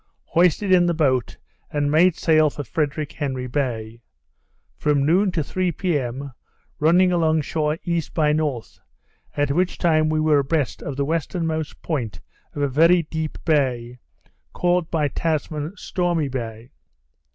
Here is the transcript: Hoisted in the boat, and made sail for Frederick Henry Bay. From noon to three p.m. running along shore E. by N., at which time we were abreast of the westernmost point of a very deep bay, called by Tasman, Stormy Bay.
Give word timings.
Hoisted 0.33 0.71
in 0.71 0.87
the 0.87 0.95
boat, 0.95 1.37
and 1.69 1.91
made 1.91 2.15
sail 2.15 2.49
for 2.49 2.63
Frederick 2.63 3.11
Henry 3.11 3.45
Bay. 3.45 4.01
From 4.75 5.05
noon 5.05 5.31
to 5.33 5.43
three 5.43 5.71
p.m. 5.71 6.33
running 6.79 7.11
along 7.11 7.41
shore 7.41 7.77
E. 7.83 8.01
by 8.11 8.31
N., 8.31 8.41
at 9.37 9.51
which 9.51 9.77
time 9.77 10.09
we 10.09 10.19
were 10.19 10.39
abreast 10.39 10.81
of 10.81 10.95
the 10.97 11.05
westernmost 11.05 11.83
point 11.83 12.19
of 12.55 12.63
a 12.63 12.67
very 12.67 13.03
deep 13.03 13.37
bay, 13.45 13.99
called 14.53 14.89
by 14.89 15.07
Tasman, 15.07 15.77
Stormy 15.77 16.29
Bay. 16.29 16.71